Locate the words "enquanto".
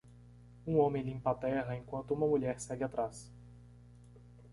1.77-2.15